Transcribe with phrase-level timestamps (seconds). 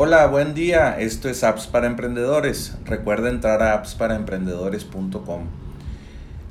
[0.00, 0.96] Hola, buen día.
[1.00, 2.78] Esto es Apps para Emprendedores.
[2.84, 5.46] Recuerda entrar a appsparaemprendedores.com.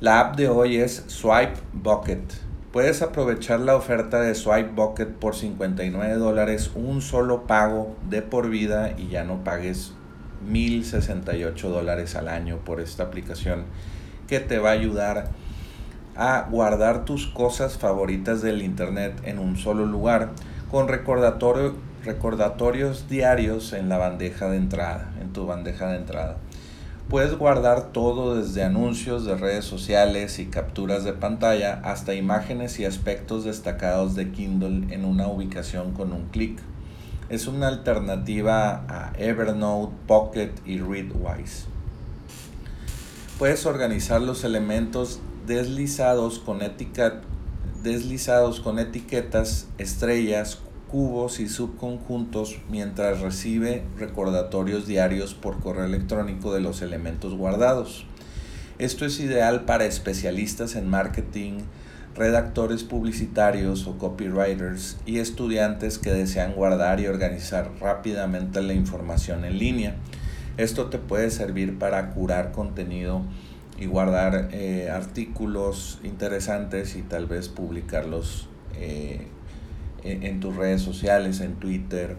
[0.00, 2.20] La app de hoy es Swipe Bucket.
[2.72, 8.50] Puedes aprovechar la oferta de Swipe Bucket por 59 dólares, un solo pago de por
[8.50, 9.94] vida y ya no pagues
[10.46, 13.64] 1068 dólares al año por esta aplicación
[14.26, 15.30] que te va a ayudar
[16.16, 20.32] a guardar tus cosas favoritas del internet en un solo lugar
[20.70, 26.38] con recordatorio, recordatorios diarios en la bandeja de entrada, en tu bandeja de entrada.
[27.10, 32.86] Puedes guardar todo desde anuncios de redes sociales y capturas de pantalla hasta imágenes y
[32.86, 36.58] aspectos destacados de Kindle en una ubicación con un clic.
[37.28, 41.66] Es una alternativa a Evernote, Pocket y Readwise.
[43.38, 46.60] Puedes organizar los elementos deslizados con,
[47.82, 56.60] deslizados con etiquetas, estrellas, cubos y subconjuntos mientras recibe recordatorios diarios por correo electrónico de
[56.60, 58.06] los elementos guardados.
[58.78, 61.60] Esto es ideal para especialistas en marketing,
[62.14, 69.58] redactores publicitarios o copywriters y estudiantes que desean guardar y organizar rápidamente la información en
[69.58, 69.96] línea.
[70.56, 73.22] Esto te puede servir para curar contenido
[73.78, 79.28] y guardar eh, artículos interesantes y tal vez publicarlos eh,
[80.04, 82.16] en, tus redes sociales, en Twitter,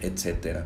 [0.00, 0.64] etc.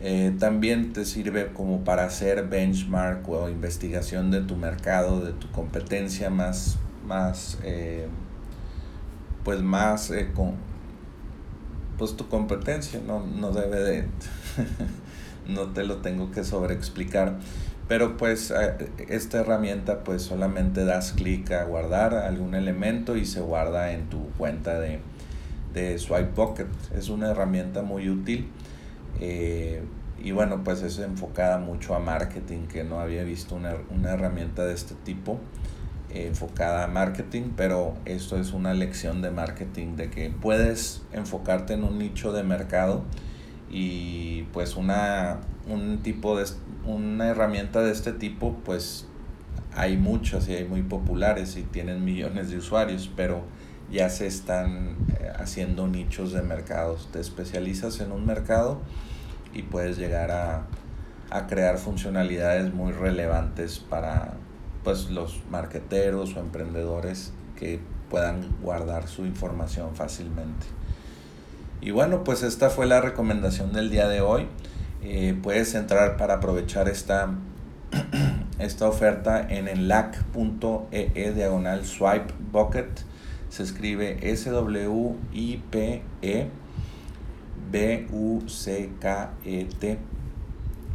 [0.00, 5.50] Eh, también te sirve como para hacer benchmark o investigación de tu mercado, de tu
[5.50, 7.58] competencia más, más
[9.44, 10.54] pues más con,
[11.96, 14.04] pues tu competencia no, no debe de
[15.48, 17.38] no te lo tengo que sobreexplicar
[17.88, 18.52] pero pues
[19.08, 24.28] esta herramienta pues solamente das clic a guardar algún elemento y se guarda en tu
[24.32, 25.00] cuenta de,
[25.72, 26.66] de Swipe Pocket.
[26.96, 28.48] Es una herramienta muy útil
[29.20, 29.82] eh,
[30.22, 34.64] y bueno pues es enfocada mucho a marketing que no había visto una, una herramienta
[34.64, 35.38] de este tipo
[36.10, 41.74] eh, enfocada a marketing, pero esto es una lección de marketing de que puedes enfocarte
[41.74, 43.04] en un nicho de mercado
[43.70, 46.46] y pues una un tipo de
[46.86, 49.06] una herramienta de este tipo pues
[49.74, 53.42] hay muchas y hay muy populares y tienen millones de usuarios pero
[53.90, 57.08] ya se están eh, haciendo nichos de mercados.
[57.12, 58.80] Te especializas en un mercado
[59.54, 60.66] y puedes llegar a,
[61.30, 64.34] a crear funcionalidades muy relevantes para
[64.84, 70.66] pues los marqueteros o emprendedores que puedan guardar su información fácilmente.
[71.80, 74.46] Y bueno pues esta fue la recomendación del día de hoy.
[75.02, 77.34] Eh, puedes entrar para aprovechar esta,
[78.58, 83.00] esta oferta en el lac.ee e diagonal swipe bucket.
[83.48, 84.68] Se escribe S-W-I-P-E
[87.70, 88.98] B-U-C-K-E-T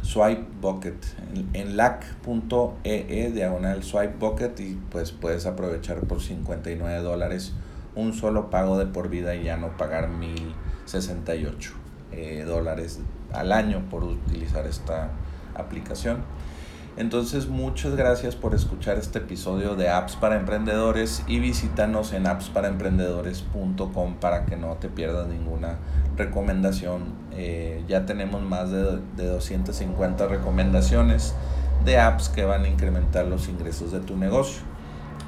[0.02, 1.04] swipe bucket
[1.34, 7.54] en, en lac.ee e diagonal swipe bucket y pues puedes aprovechar por 59 dólares
[7.94, 11.72] un solo pago de por vida y ya no pagar 1068
[12.12, 13.00] eh, dólares
[13.32, 15.10] al año por utilizar esta
[15.54, 16.18] aplicación.
[16.96, 24.14] Entonces muchas gracias por escuchar este episodio de Apps para Emprendedores y visítanos en appsparaemprendedores.com
[24.20, 25.78] para que no te pierdas ninguna
[26.16, 27.02] recomendación.
[27.32, 31.34] Eh, ya tenemos más de, de 250 recomendaciones
[31.84, 34.62] de apps que van a incrementar los ingresos de tu negocio.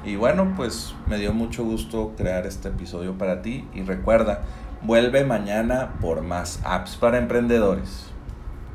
[0.05, 4.43] Y bueno, pues me dio mucho gusto crear este episodio para ti y recuerda,
[4.83, 8.05] Vuelve mañana por más apps para emprendedores.